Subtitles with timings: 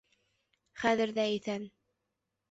[0.83, 1.67] Хәҙер ҙә иҫән.